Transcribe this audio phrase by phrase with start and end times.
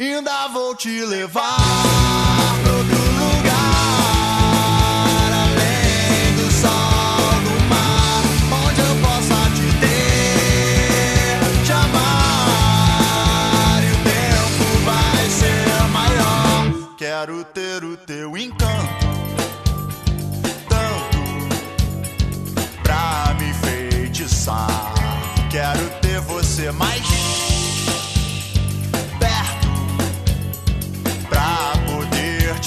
[0.00, 2.19] Ainda vou te levar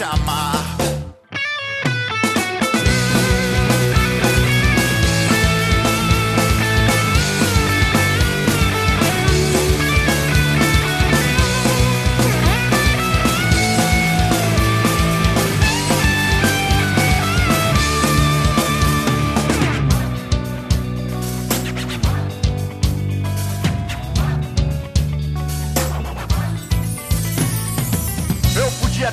[0.04, 0.43] poder te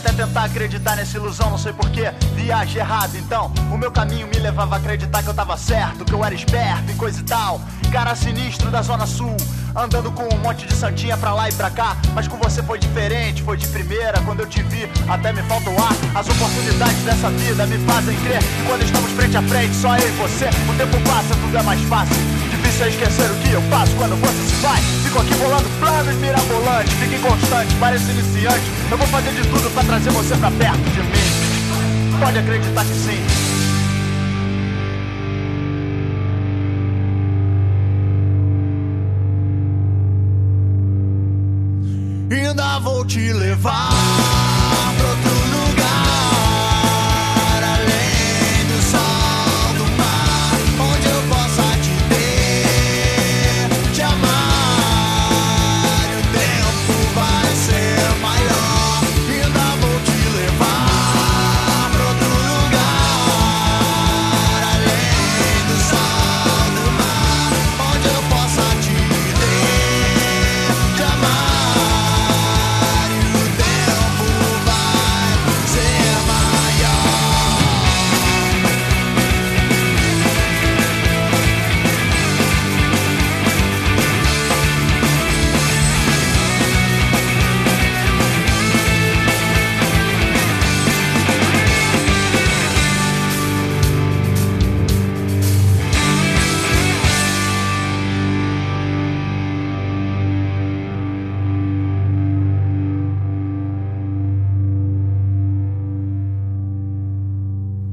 [0.00, 2.10] até tentar acreditar nessa ilusão, não sei porquê.
[2.34, 3.52] Viagem errada, então.
[3.70, 6.90] O meu caminho me levava a acreditar que eu tava certo, que eu era esperto
[6.90, 7.60] e coisa e tal.
[7.92, 9.36] Cara sinistro da Zona Sul,
[9.76, 11.97] andando com um monte de santinha pra lá e pra cá.
[12.14, 14.20] Mas com você foi diferente, foi de primeira.
[14.22, 15.92] Quando eu te vi, até me falta o ar.
[16.14, 20.12] As oportunidades dessa vida me fazem crer quando estamos frente a frente, só eu e
[20.12, 22.39] você, o tempo passa, tudo é mais fácil.
[22.82, 24.80] É esquecer o que eu faço quando você se vai.
[25.04, 28.64] Fico aqui bolando planos mirabolantes, fique constante, parece iniciante.
[28.91, 32.19] Eu vou fazer de tudo pra trazer você pra perto de mim.
[32.19, 33.20] Pode acreditar que sim.
[42.30, 44.39] Ainda vou te levar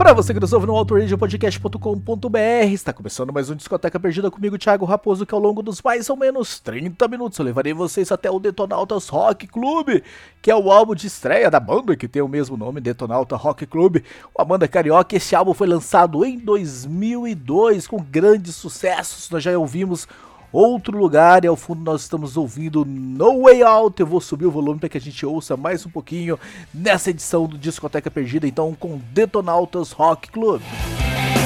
[0.08, 2.40] Para você que nos ouve no autoradiopodcast.com.br,
[2.72, 6.16] está começando mais um Discoteca Perdida comigo, Thiago Raposo, que ao longo dos mais ou
[6.16, 10.02] menos 30 minutos eu levarei vocês até o Detonautas Rock Club,
[10.42, 13.66] que é o álbum de estreia da banda que tem o mesmo nome, Detonauta Rock
[13.66, 13.98] Club,
[14.34, 15.14] uma banda carioca.
[15.14, 20.08] Esse álbum foi lançado em 2002 com grandes sucessos, nós já ouvimos
[20.52, 24.00] Outro lugar e ao fundo nós estamos ouvindo No Way Out.
[24.00, 26.40] Eu vou subir o volume para que a gente ouça mais um pouquinho
[26.74, 30.62] nessa edição do Discoteca Perdida, então com Detonautas Rock Club.
[30.62, 31.37] Já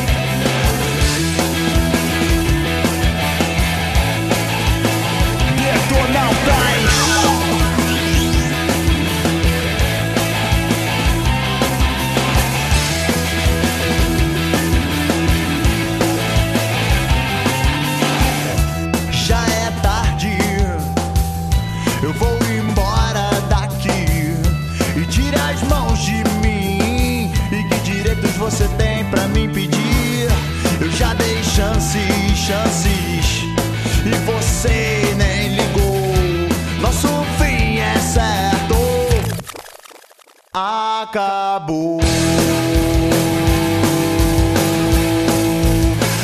[41.13, 42.00] Acabou.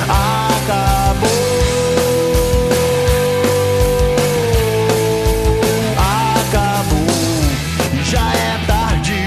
[0.08, 1.28] Acabou.
[6.38, 7.08] Acabou.
[8.06, 9.26] Já é tarde.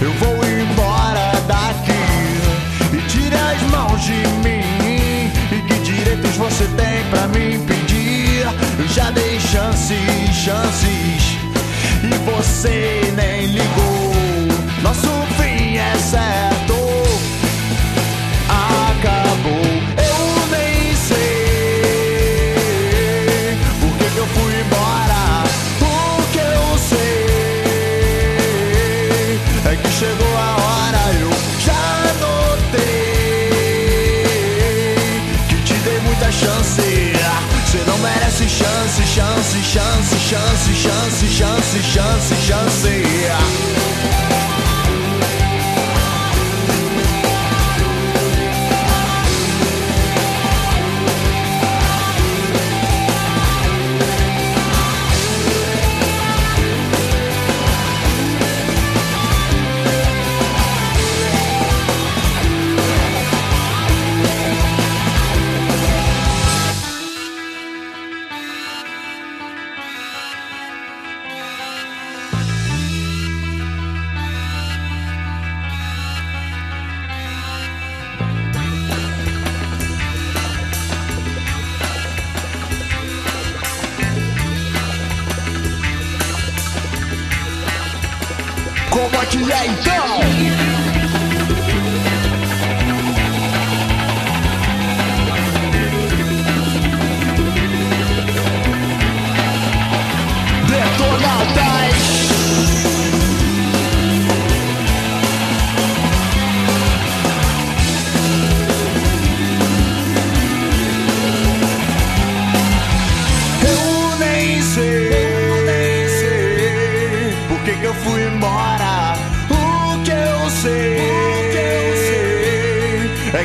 [0.00, 1.90] Eu vou embora daqui.
[2.96, 4.12] E tire as mãos de
[4.44, 5.32] mim.
[5.50, 8.46] E que direitos você tem pra me impedir?
[8.78, 11.36] Eu já dei chances, chances.
[12.00, 13.77] E você nem ligou.
[38.88, 44.27] Merece chance, chance, chance, chance, chance, chance, chance,
[88.98, 89.10] chance.
[89.10, 90.87] Como é que é então?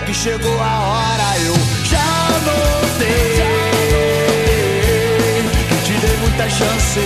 [0.05, 1.39] Que chegou a hora.
[1.39, 3.41] Eu já notei
[5.69, 6.99] que te dei muita chance.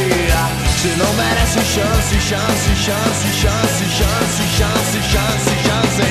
[0.77, 6.07] Você não merece chance, chance, chance, chance, chance, chance, chance, chance.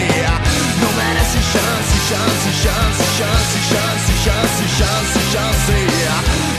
[0.80, 5.78] Não merece chance, chance, chance, chance, chance, chance, chance, chance.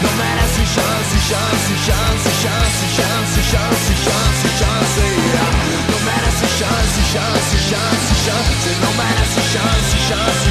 [0.03, 4.26] Não merece chance, chance, chance, chance, chance, chance, chance.
[8.27, 10.46] Chance, não merece chance, chance.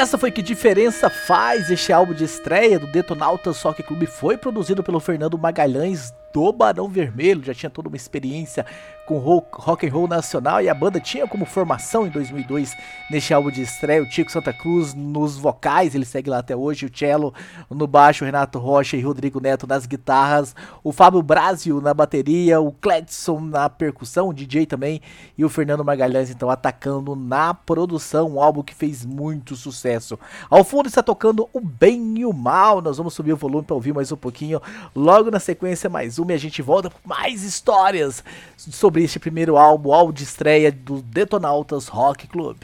[0.00, 4.82] Essa foi Que Diferença Faz, este álbum de estreia do Detonautas Soccer Clube foi produzido
[4.82, 8.64] pelo Fernando Magalhães do Barão Vermelho, já tinha toda uma experiência
[9.10, 12.76] com ro- rock and roll nacional e a banda tinha como formação em 2002
[13.10, 16.86] neste álbum de estreia o Tico Santa Cruz nos vocais, ele segue lá até hoje,
[16.86, 17.34] o cello
[17.68, 22.60] no baixo, o Renato Rocha e Rodrigo Neto nas guitarras, o Fábio Brasil na bateria,
[22.60, 25.00] o Cledson na percussão, o DJ também
[25.36, 30.16] e o Fernando Magalhães então atacando na produção, um álbum que fez muito sucesso.
[30.48, 33.74] Ao fundo está tocando o Bem e o Mal, nós vamos subir o volume para
[33.74, 34.62] ouvir mais um pouquinho,
[34.94, 38.22] logo na sequência mais uma e a gente volta com mais histórias
[38.56, 42.56] sobre este primeiro álbum, álbum de estreia do Detonautas Rock Club.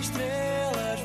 [0.00, 1.00] Estrelas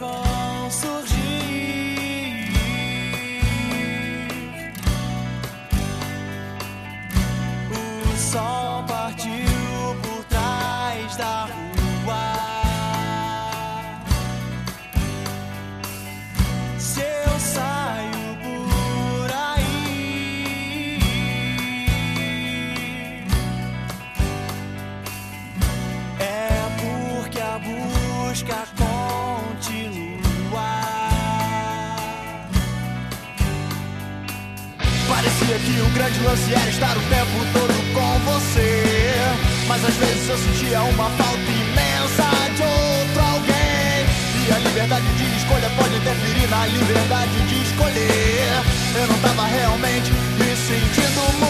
[36.19, 38.83] grande lance era estar o tempo todo com você.
[39.67, 44.05] Mas às vezes eu sentia uma falta imensa de outro alguém.
[44.47, 48.63] E a liberdade de escolha pode interferir na liberdade de escolher.
[48.95, 51.49] Eu não tava realmente me sentindo muito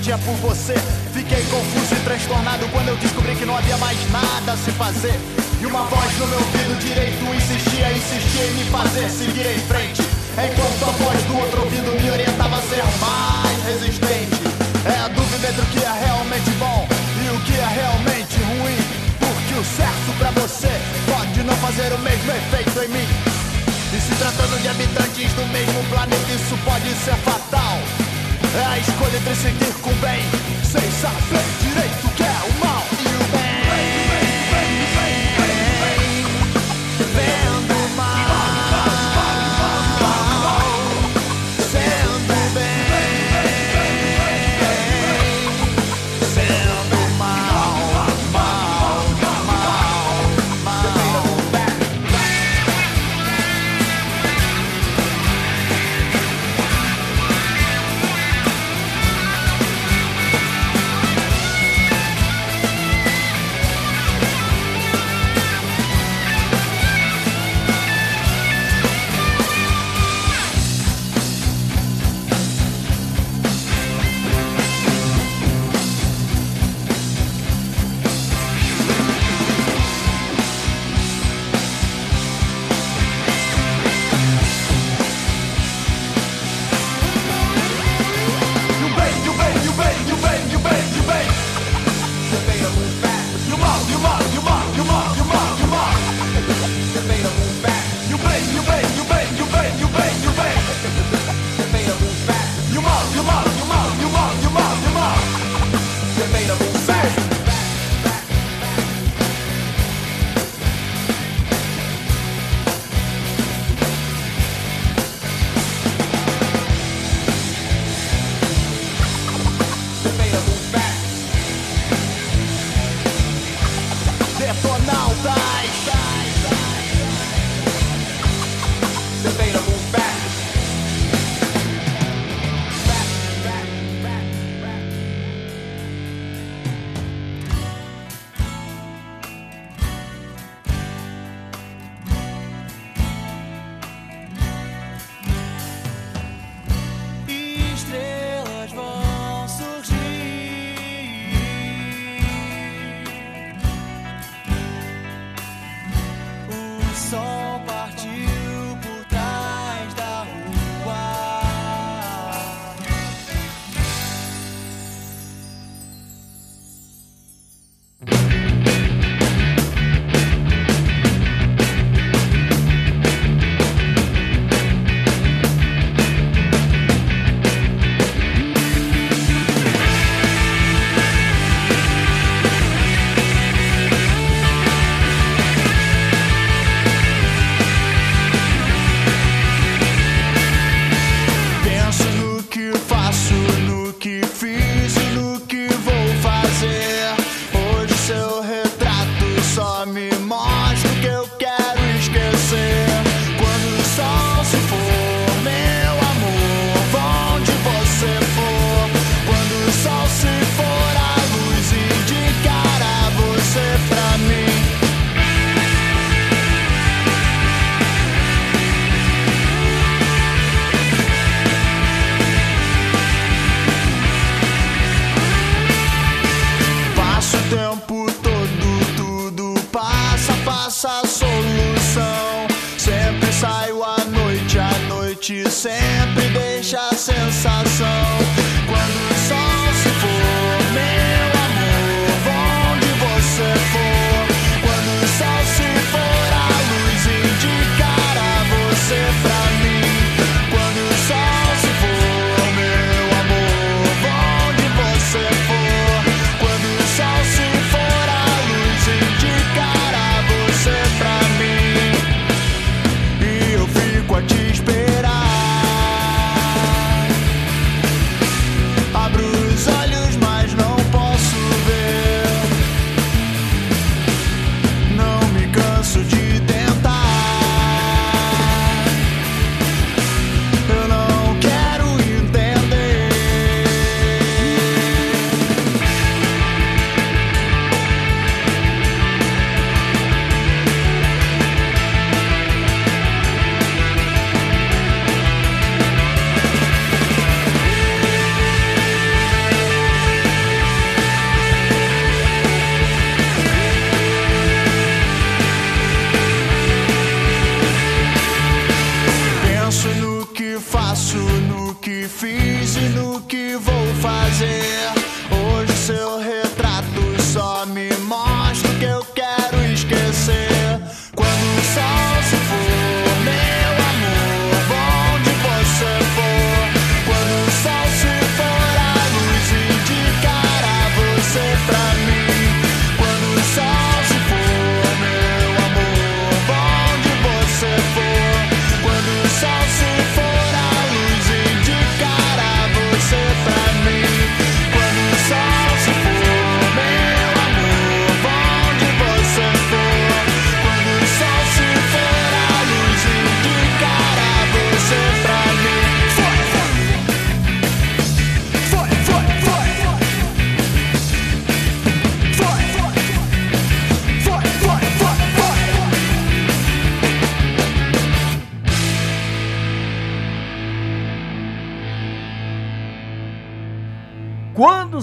[0.00, 0.72] sentia por você.
[1.12, 5.12] Fiquei confuso e transtornado quando eu descobri que não havia mais nada a se fazer.
[5.60, 10.00] E uma voz no meu ouvido direito insistia, insistia em me fazer seguir em frente.
[10.40, 14.40] Enquanto a voz do outro ouvido me orientava a ser mais resistente.
[14.88, 16.88] É a dúvida entre o que é realmente bom
[17.20, 18.80] e o que é realmente ruim.
[19.20, 20.72] Porque o certo para você
[21.12, 23.08] pode não fazer o mesmo efeito em mim.
[23.92, 27.69] E se tratando de habitantes do mesmo planeta, isso pode ser fatal.
[28.52, 30.22] É a escolha entre seguir com bem,
[30.64, 31.99] sem saber direito.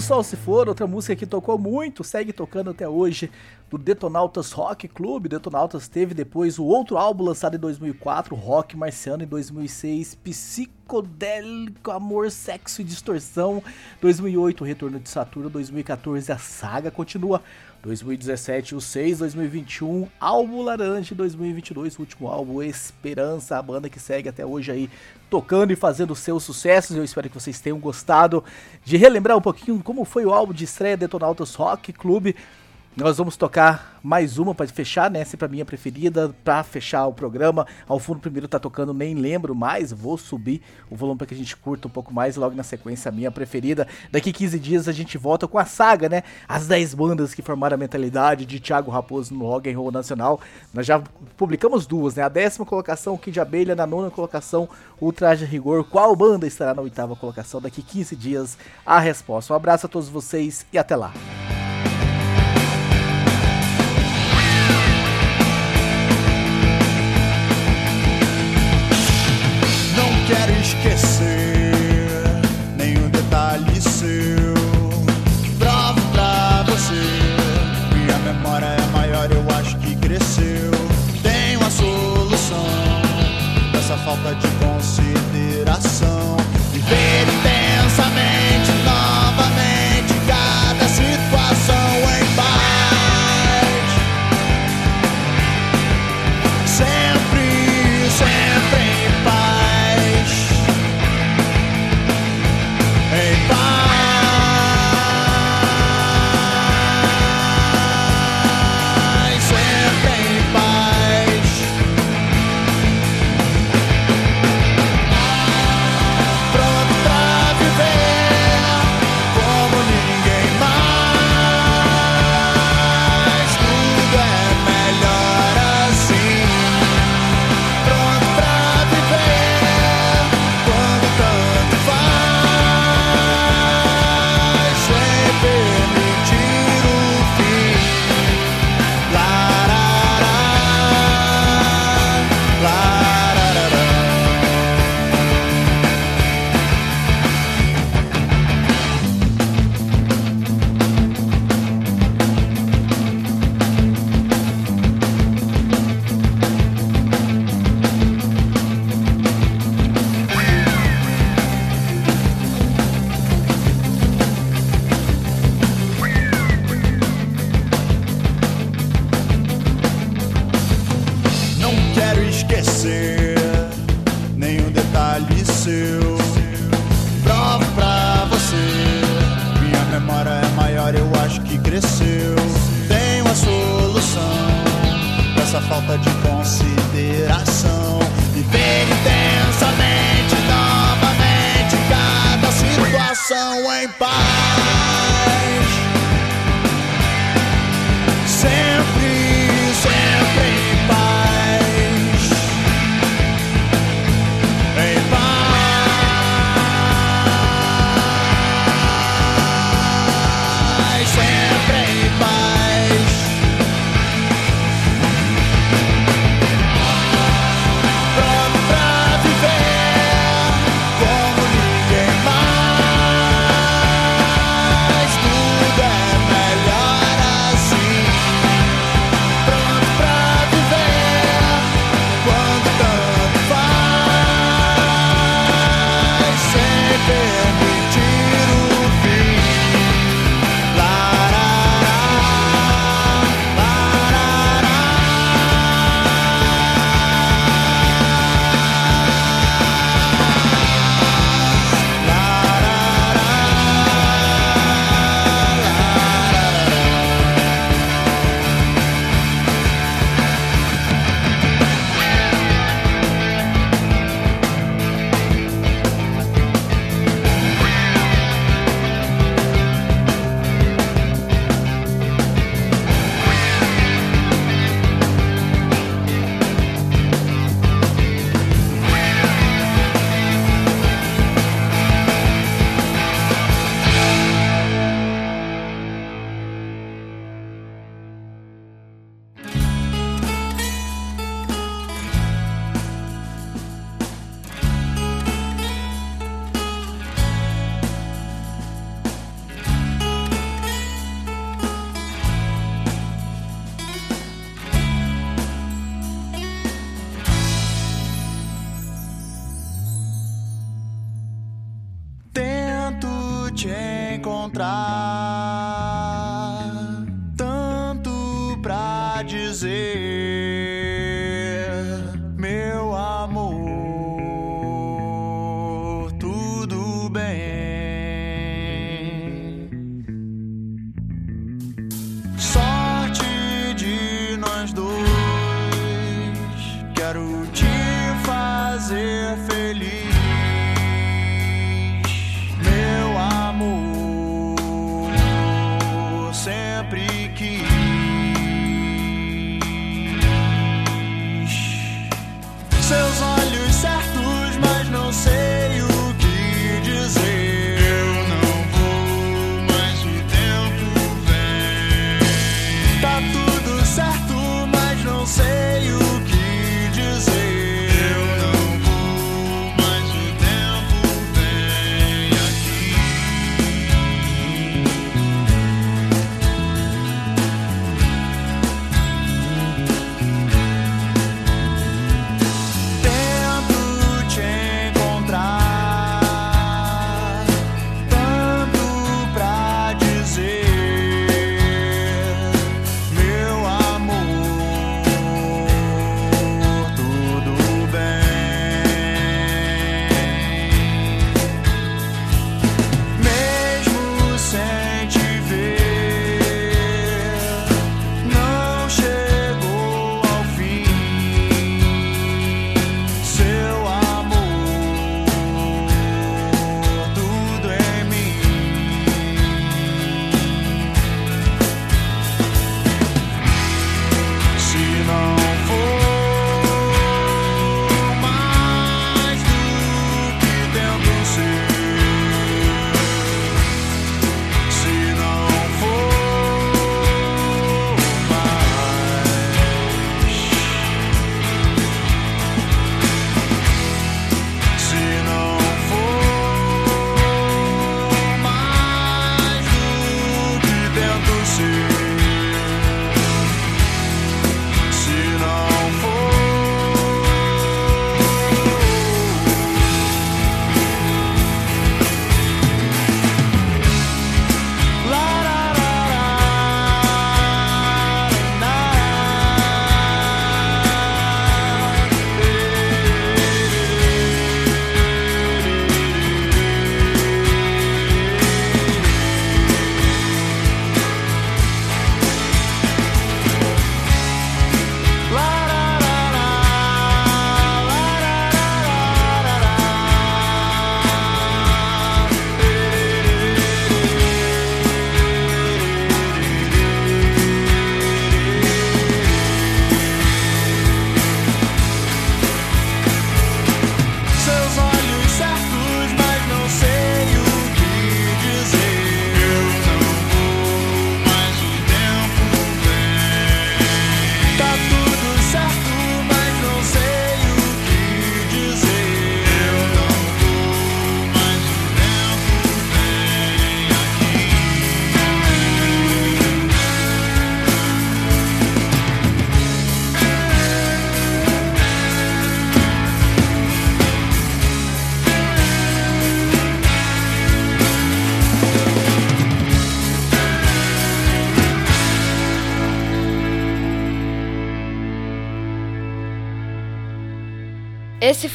[0.08, 3.30] Sol Se For, outra música que tocou muito, segue tocando até hoje,
[3.68, 5.28] do Detonautas Rock Club.
[5.28, 12.30] Detonautas teve depois o outro álbum lançado em 2004, Rock Marciano, em 2006, Psicodélico, Amor,
[12.30, 13.62] Sexo e Distorção,
[14.00, 17.42] 2008, Retorno de Saturno, 2014, a saga continua,
[17.82, 24.28] 2017, o 6, 2021, álbum Laranja, 2022, o último álbum Esperança, a banda que segue
[24.28, 24.90] até hoje aí
[25.30, 26.96] tocando e fazendo seus sucessos.
[26.96, 28.42] Eu espero que vocês tenham gostado
[28.84, 32.34] de relembrar um pouquinho como foi o álbum de estreia Detonautas Rock Club.
[32.96, 35.24] Nós vamos tocar mais uma para fechar, né?
[35.24, 37.64] Sempre a minha preferida para fechar o programa.
[37.86, 39.92] Ao fundo primeiro tá tocando, nem lembro mais.
[39.92, 42.34] Vou subir o volume para que a gente curta um pouco mais.
[42.34, 43.86] Logo na sequência, a minha preferida.
[44.10, 46.24] Daqui 15 dias a gente volta com a saga, né?
[46.48, 50.40] As 10 bandas que formaram a mentalidade de Thiago Raposo no Rock and Roll Nacional.
[50.74, 51.00] Nós já
[51.36, 52.24] publicamos duas, né?
[52.24, 53.76] A décima colocação, o Kid Abelha.
[53.76, 54.68] Na nona colocação,
[55.00, 55.84] o Traje Rigor.
[55.84, 57.60] Qual banda estará na oitava colocação?
[57.60, 59.52] Daqui 15 dias, a resposta.
[59.52, 61.12] Um abraço a todos vocês e até lá.
[70.28, 71.72] Quero esquecer
[72.76, 74.37] nenhum detalhe seu.